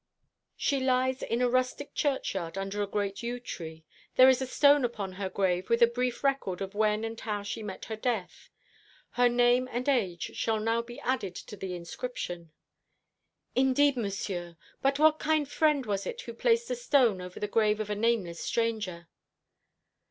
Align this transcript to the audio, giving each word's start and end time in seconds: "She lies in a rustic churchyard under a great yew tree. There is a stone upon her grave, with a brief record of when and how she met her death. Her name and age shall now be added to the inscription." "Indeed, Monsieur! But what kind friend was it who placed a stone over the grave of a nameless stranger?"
"She 0.57 0.79
lies 0.79 1.21
in 1.21 1.43
a 1.43 1.47
rustic 1.47 1.93
churchyard 1.93 2.57
under 2.57 2.81
a 2.81 2.87
great 2.87 3.21
yew 3.21 3.39
tree. 3.39 3.85
There 4.15 4.29
is 4.29 4.41
a 4.41 4.47
stone 4.47 4.83
upon 4.83 5.11
her 5.11 5.29
grave, 5.29 5.69
with 5.69 5.83
a 5.83 5.85
brief 5.85 6.23
record 6.23 6.59
of 6.59 6.73
when 6.73 7.03
and 7.03 7.19
how 7.19 7.43
she 7.43 7.61
met 7.61 7.85
her 7.85 7.95
death. 7.95 8.49
Her 9.11 9.29
name 9.29 9.69
and 9.71 9.87
age 9.87 10.35
shall 10.35 10.59
now 10.59 10.81
be 10.81 10.99
added 11.01 11.35
to 11.35 11.55
the 11.55 11.75
inscription." 11.75 12.51
"Indeed, 13.53 13.95
Monsieur! 13.95 14.57
But 14.81 14.97
what 14.97 15.19
kind 15.19 15.47
friend 15.47 15.85
was 15.85 16.07
it 16.07 16.21
who 16.21 16.33
placed 16.33 16.71
a 16.71 16.75
stone 16.75 17.21
over 17.21 17.39
the 17.39 17.47
grave 17.47 17.79
of 17.79 17.91
a 17.91 17.95
nameless 17.95 18.39
stranger?" 18.39 19.07